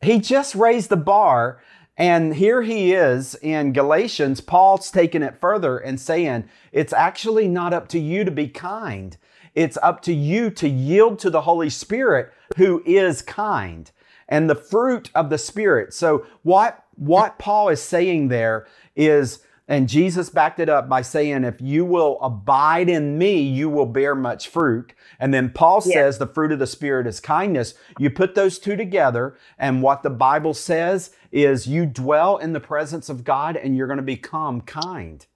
He 0.00 0.20
just 0.20 0.54
raised 0.54 0.90
the 0.90 0.96
bar. 0.96 1.60
And 1.96 2.34
here 2.34 2.62
he 2.62 2.92
is 2.92 3.36
in 3.36 3.72
Galatians. 3.72 4.40
Paul's 4.40 4.90
taking 4.90 5.22
it 5.22 5.40
further 5.40 5.78
and 5.78 6.00
saying, 6.00 6.44
It's 6.72 6.92
actually 6.92 7.48
not 7.48 7.72
up 7.72 7.88
to 7.88 7.98
you 7.98 8.24
to 8.24 8.30
be 8.30 8.48
kind. 8.48 9.16
It's 9.54 9.78
up 9.82 10.02
to 10.02 10.12
you 10.12 10.50
to 10.50 10.68
yield 10.68 11.20
to 11.20 11.30
the 11.30 11.42
Holy 11.42 11.70
Spirit 11.70 12.32
who 12.54 12.82
is 12.86 13.22
kind 13.22 13.90
and 14.28 14.48
the 14.48 14.54
fruit 14.54 15.10
of 15.14 15.30
the 15.30 15.38
Spirit. 15.38 15.92
So, 15.92 16.26
what, 16.42 16.84
what 16.96 17.38
Paul 17.38 17.68
is 17.68 17.82
saying 17.82 18.28
there 18.28 18.66
is, 18.96 19.40
and 19.68 19.88
Jesus 19.88 20.28
backed 20.28 20.60
it 20.60 20.68
up 20.68 20.88
by 20.88 21.02
saying, 21.02 21.44
If 21.44 21.60
you 21.60 21.84
will 21.84 22.18
abide 22.20 22.88
in 22.88 23.18
me, 23.18 23.40
you 23.40 23.68
will 23.68 23.86
bear 23.86 24.14
much 24.14 24.48
fruit. 24.48 24.92
And 25.18 25.32
then 25.32 25.50
Paul 25.50 25.82
yeah. 25.86 25.94
says 25.94 26.18
the 26.18 26.26
fruit 26.26 26.52
of 26.52 26.58
the 26.58 26.66
Spirit 26.66 27.06
is 27.06 27.20
kindness. 27.20 27.74
You 27.98 28.10
put 28.10 28.34
those 28.34 28.58
two 28.58 28.76
together, 28.76 29.36
and 29.58 29.82
what 29.82 30.02
the 30.02 30.10
Bible 30.10 30.54
says 30.54 31.10
is 31.32 31.66
you 31.66 31.86
dwell 31.86 32.36
in 32.36 32.52
the 32.52 32.60
presence 32.60 33.08
of 33.08 33.24
God 33.24 33.56
and 33.56 33.76
you're 33.76 33.86
going 33.88 33.96
to 33.96 34.02
become 34.02 34.60
kind. 34.60 35.26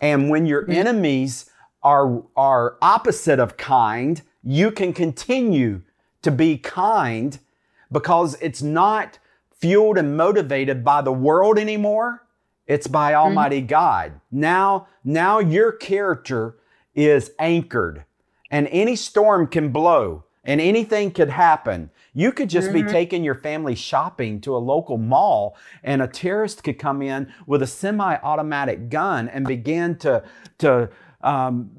And 0.00 0.30
when 0.30 0.46
your 0.46 0.70
enemies 0.70 1.50
are, 1.82 2.22
are 2.36 2.76
opposite 2.80 3.38
of 3.38 3.56
kind, 3.56 4.22
you 4.42 4.70
can 4.70 4.92
continue 4.92 5.82
to 6.22 6.30
be 6.30 6.58
kind 6.58 7.38
because 7.90 8.36
it's 8.40 8.62
not 8.62 9.18
fueled 9.52 9.98
and 9.98 10.16
motivated 10.16 10.84
by 10.84 11.02
the 11.02 11.12
world 11.12 11.58
anymore. 11.58 12.26
It's 12.66 12.86
by 12.86 13.12
mm-hmm. 13.12 13.22
Almighty 13.22 13.58
mm-hmm. 13.58 13.66
God. 13.66 14.20
Now, 14.30 14.86
now 15.04 15.38
your 15.38 15.72
character 15.72 16.56
is 16.94 17.32
anchored 17.38 18.04
and 18.50 18.68
any 18.68 18.96
storm 18.96 19.46
can 19.46 19.70
blow 19.70 20.24
and 20.44 20.60
anything 20.60 21.10
could 21.10 21.28
happen. 21.28 21.90
You 22.14 22.32
could 22.32 22.48
just 22.48 22.70
mm-hmm. 22.70 22.86
be 22.86 22.92
taking 22.92 23.22
your 23.22 23.34
family 23.34 23.74
shopping 23.74 24.40
to 24.42 24.56
a 24.56 24.58
local 24.58 24.98
mall 24.98 25.56
and 25.82 26.02
a 26.02 26.08
terrorist 26.08 26.64
could 26.64 26.78
come 26.78 27.02
in 27.02 27.32
with 27.46 27.62
a 27.62 27.66
semi-automatic 27.66 28.88
gun 28.88 29.28
and 29.28 29.46
begin 29.46 29.96
to, 29.98 30.22
to 30.58 30.88
um, 31.22 31.70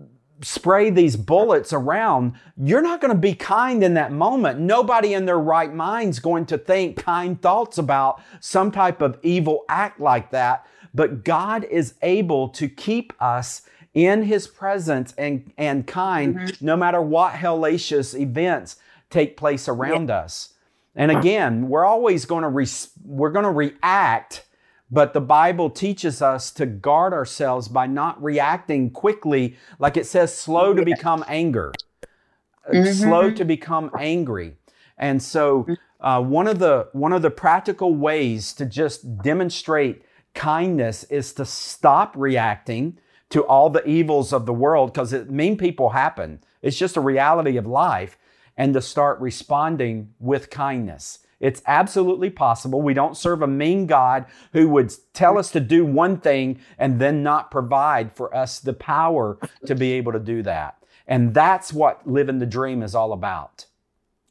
spray 0.41 0.89
these 0.89 1.15
bullets 1.15 1.73
around, 1.73 2.33
you're 2.57 2.81
not 2.81 3.01
going 3.01 3.13
to 3.13 3.19
be 3.19 3.33
kind 3.33 3.83
in 3.83 3.93
that 3.95 4.11
moment. 4.11 4.59
Nobody 4.59 5.13
in 5.13 5.25
their 5.25 5.39
right 5.39 5.73
mind's 5.73 6.19
going 6.19 6.45
to 6.47 6.57
think 6.57 6.97
kind 6.97 7.41
thoughts 7.41 7.77
about 7.77 8.21
some 8.39 8.71
type 8.71 9.01
of 9.01 9.19
evil 9.21 9.63
act 9.69 9.99
like 9.99 10.31
that. 10.31 10.65
But 10.93 11.23
God 11.23 11.63
is 11.65 11.93
able 12.01 12.49
to 12.49 12.67
keep 12.67 13.13
us 13.21 13.63
in 13.93 14.23
his 14.23 14.47
presence 14.47 15.13
and, 15.17 15.51
and 15.57 15.85
kind 15.85 16.35
mm-hmm. 16.35 16.65
no 16.65 16.75
matter 16.75 17.01
what 17.01 17.33
hellacious 17.33 18.19
events 18.19 18.77
take 19.09 19.37
place 19.37 19.67
around 19.67 20.09
yeah. 20.09 20.19
us. 20.19 20.53
And 20.95 21.11
again, 21.11 21.69
we're 21.69 21.85
always 21.85 22.25
going 22.25 22.43
to 22.43 22.49
re- 22.49 22.67
we're 23.05 23.31
going 23.31 23.45
to 23.45 23.51
react 23.51 24.45
but 24.91 25.13
the 25.13 25.21
Bible 25.21 25.69
teaches 25.69 26.21
us 26.21 26.51
to 26.51 26.65
guard 26.65 27.13
ourselves 27.13 27.69
by 27.69 27.87
not 27.87 28.21
reacting 28.21 28.89
quickly, 28.89 29.55
like 29.79 29.95
it 29.95 30.05
says, 30.05 30.35
slow 30.35 30.73
to 30.73 30.83
become 30.83 31.23
anger, 31.27 31.71
uh, 32.03 32.71
mm-hmm. 32.71 32.91
slow 32.91 33.31
to 33.31 33.45
become 33.45 33.89
angry. 33.97 34.55
And 34.97 35.23
so, 35.23 35.65
uh, 36.01 36.21
one 36.21 36.47
of 36.47 36.59
the 36.59 36.89
one 36.91 37.13
of 37.13 37.21
the 37.21 37.31
practical 37.31 37.95
ways 37.95 38.53
to 38.53 38.65
just 38.65 39.21
demonstrate 39.21 40.03
kindness 40.33 41.03
is 41.05 41.33
to 41.33 41.45
stop 41.45 42.13
reacting 42.17 42.97
to 43.29 43.45
all 43.45 43.69
the 43.69 43.87
evils 43.87 44.33
of 44.33 44.45
the 44.45 44.53
world 44.53 44.93
because 44.93 45.13
mean 45.13 45.57
people 45.57 45.91
happen. 45.91 46.41
It's 46.61 46.77
just 46.77 46.97
a 46.97 47.01
reality 47.01 47.55
of 47.57 47.65
life, 47.65 48.17
and 48.57 48.73
to 48.73 48.81
start 48.81 49.19
responding 49.19 50.13
with 50.19 50.49
kindness. 50.49 51.19
It's 51.41 51.61
absolutely 51.65 52.29
possible. 52.29 52.81
We 52.81 52.93
don't 52.93 53.17
serve 53.17 53.41
a 53.41 53.47
mean 53.47 53.87
God 53.87 54.27
who 54.53 54.69
would 54.69 54.93
tell 55.13 55.37
us 55.37 55.51
to 55.51 55.59
do 55.59 55.83
one 55.83 56.19
thing 56.19 56.59
and 56.77 57.01
then 57.01 57.23
not 57.23 57.51
provide 57.51 58.15
for 58.15 58.33
us 58.33 58.59
the 58.59 58.73
power 58.73 59.37
to 59.65 59.75
be 59.75 59.91
able 59.93 60.13
to 60.13 60.19
do 60.19 60.43
that. 60.43 60.77
And 61.07 61.33
that's 61.33 61.73
what 61.73 62.07
living 62.07 62.37
the 62.37 62.45
dream 62.45 62.83
is 62.83 62.93
all 62.95 63.11
about. 63.11 63.65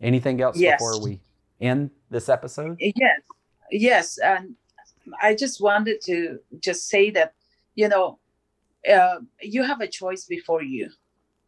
Anything 0.01 0.41
else 0.41 0.57
yes. 0.57 0.81
before 0.81 1.03
we 1.03 1.21
end 1.61 1.91
this 2.11 2.29
episode? 2.29 2.79
Yes. 2.81 3.21
Yes. 3.71 4.19
And 4.19 4.55
I 5.21 5.35
just 5.35 5.61
wanted 5.61 6.01
to 6.03 6.39
just 6.61 6.89
say 6.89 7.11
that, 7.11 7.35
you 7.75 7.89
know, 7.89 8.19
uh, 8.91 9.19
you 9.43 9.65
have 9.65 9.81
a 9.81 9.89
choice 9.89 10.25
before 10.25 10.63
you. 10.63 10.91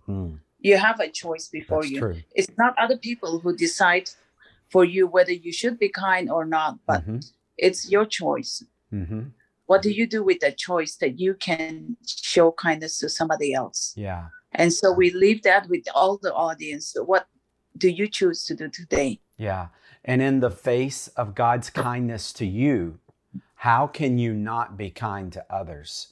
Hmm. 0.06 0.34
You 0.60 0.76
have 0.76 1.00
a 1.00 1.08
choice 1.08 1.48
before 1.48 1.82
That's 1.82 1.92
you. 1.92 2.00
True. 2.00 2.16
It's 2.34 2.50
not 2.58 2.74
other 2.78 2.96
people 2.96 3.38
who 3.38 3.56
decide 3.56 4.10
for 4.72 4.84
you 4.84 5.06
whether 5.06 5.32
you 5.32 5.52
should 5.52 5.78
be 5.78 5.90
kind 5.90 6.30
or 6.30 6.44
not, 6.46 6.78
but 6.86 7.02
mm-hmm. 7.02 7.18
it's 7.58 7.90
your 7.90 8.06
choice. 8.06 8.64
Mm-hmm. 8.92 9.24
What 9.66 9.82
do 9.82 9.90
you 9.90 10.06
do 10.06 10.24
with 10.24 10.40
that 10.40 10.58
choice 10.58 10.96
that 10.96 11.20
you 11.20 11.34
can 11.34 11.96
show 12.06 12.52
kindness 12.52 12.98
to 12.98 13.08
somebody 13.08 13.52
else? 13.52 13.92
Yeah. 13.96 14.26
And 14.52 14.72
so 14.72 14.92
we 14.92 15.10
leave 15.10 15.42
that 15.42 15.68
with 15.68 15.84
all 15.94 16.18
the 16.20 16.32
audience. 16.34 16.94
What 17.04 17.26
do 17.76 17.88
you 17.88 18.08
choose 18.08 18.44
to 18.46 18.54
do 18.54 18.68
today? 18.68 19.20
Yeah. 19.36 19.68
And 20.04 20.20
in 20.20 20.40
the 20.40 20.50
face 20.50 21.08
of 21.08 21.34
God's 21.34 21.70
kindness 21.70 22.32
to 22.34 22.46
you, 22.46 22.98
how 23.56 23.86
can 23.86 24.18
you 24.18 24.34
not 24.34 24.76
be 24.76 24.90
kind 24.90 25.32
to 25.32 25.44
others? 25.48 26.08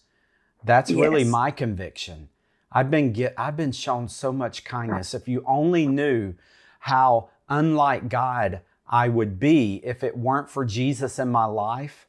That's 0.65 0.91
yes. 0.91 0.99
really 1.01 1.25
my 1.25 1.51
conviction. 1.51 2.29
I've 2.73 2.91
been 2.91 3.13
get 3.13 3.35
I've 3.37 3.57
been 3.57 3.73
shown 3.73 4.09
so 4.09 4.33
much 4.33 4.65
kindness. 4.65 5.13
If 5.15 5.27
you 5.27 5.43
only 5.47 5.87
knew 5.89 6.35
how 6.81 7.31
unlike 7.51 8.09
God 8.09 8.63
I 8.91 9.09
would 9.09 9.39
be 9.39 9.81
if 9.85 10.03
it 10.03 10.19
weren't 10.19 10.51
for 10.51 10.65
Jesus 10.65 11.19
in 11.19 11.29
my 11.29 11.45
life. 11.45 12.09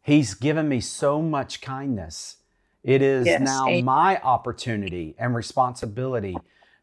He's 0.00 0.32
given 0.34 0.68
me 0.68 0.80
so 0.80 1.20
much 1.20 1.60
kindness. 1.60 2.36
It 2.82 3.02
is 3.02 3.26
yes. 3.26 3.40
now 3.42 3.68
my 3.80 4.18
opportunity 4.20 5.14
and 5.18 5.34
responsibility 5.34 6.36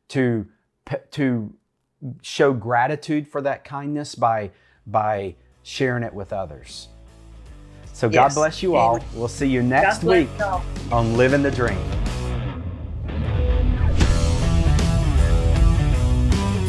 to, 0.09 0.45
to 1.11 1.53
show 2.21 2.53
gratitude 2.53 3.27
for 3.27 3.41
that 3.41 3.63
kindness 3.63 4.13
by, 4.13 4.51
by 4.85 5.35
sharing 5.63 6.03
it 6.03 6.13
with 6.13 6.31
others. 6.31 6.89
So 7.93 8.07
yes. 8.07 8.35
God 8.35 8.39
bless 8.39 8.61
you 8.61 8.75
all. 8.75 9.03
We'll 9.13 9.27
see 9.27 9.47
you 9.47 9.63
next 9.63 10.03
week 10.03 10.29
on 10.91 11.17
Living 11.17 11.41
the 11.41 11.51
Dream. 11.51 11.79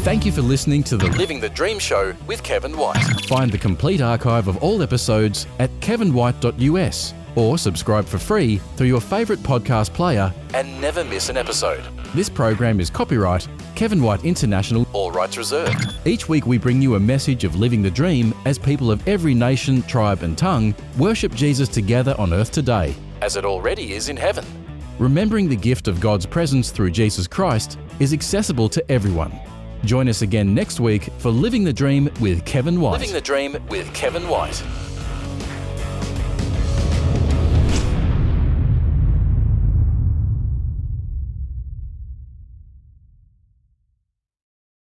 Thank 0.05 0.23
you 0.23 0.31
for 0.31 0.43
listening 0.43 0.83
to 0.83 0.97
the 0.97 1.07
Living 1.17 1.39
the 1.39 1.49
Dream 1.49 1.79
Show 1.79 2.13
with 2.27 2.43
Kevin 2.43 2.77
White. 2.77 3.01
Find 3.25 3.49
the 3.49 3.57
complete 3.57 4.01
archive 4.01 4.47
of 4.47 4.57
all 4.57 4.83
episodes 4.83 5.47
at 5.57 5.71
kevinwhite.us 5.79 7.13
or 7.35 7.57
subscribe 7.57 8.05
for 8.05 8.19
free 8.19 8.57
through 8.75 8.85
your 8.85 9.01
favourite 9.01 9.41
podcast 9.41 9.95
player 9.95 10.31
and 10.53 10.79
never 10.79 11.03
miss 11.03 11.29
an 11.29 11.37
episode. 11.37 11.83
This 12.13 12.29
program 12.29 12.79
is 12.79 12.91
copyright 12.91 13.47
Kevin 13.73 14.03
White 14.03 14.23
International, 14.23 14.85
all 14.93 15.09
rights 15.09 15.39
reserved. 15.39 15.95
Each 16.05 16.29
week 16.29 16.45
we 16.45 16.59
bring 16.59 16.83
you 16.83 16.93
a 16.93 16.99
message 16.99 17.43
of 17.43 17.55
living 17.55 17.81
the 17.81 17.89
dream 17.89 18.31
as 18.45 18.59
people 18.59 18.91
of 18.91 19.05
every 19.07 19.33
nation, 19.33 19.81
tribe, 19.81 20.21
and 20.21 20.37
tongue 20.37 20.75
worship 20.99 21.33
Jesus 21.33 21.67
together 21.67 22.13
on 22.19 22.31
earth 22.31 22.51
today, 22.51 22.93
as 23.23 23.37
it 23.37 23.43
already 23.43 23.93
is 23.93 24.09
in 24.09 24.17
heaven. 24.17 24.45
Remembering 24.99 25.49
the 25.49 25.55
gift 25.55 25.87
of 25.87 25.99
God's 25.99 26.27
presence 26.27 26.69
through 26.69 26.91
Jesus 26.91 27.25
Christ 27.25 27.79
is 27.99 28.13
accessible 28.13 28.69
to 28.69 28.91
everyone 28.91 29.31
Join 29.85 30.09
us 30.09 30.23
again 30.23 30.53
next 30.55 30.79
week 30.79 31.09
for 31.19 31.29
Living 31.29 31.63
the 31.63 31.71
Dream 31.71 32.09
with 32.19 32.43
Kevin 32.43 32.81
White. 32.81 32.99
Living 32.99 33.13
the 33.13 33.21
Dream 33.21 33.55
with 33.69 33.93
Kevin 33.93 34.27
White. 34.27 34.63